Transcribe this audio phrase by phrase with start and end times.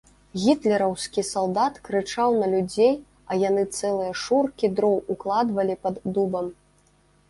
[0.43, 2.91] Гітлераўскі салдат крычаў на людзей,
[3.29, 6.55] а яны цэлыя шуркі дроў укладвалі пад дубам.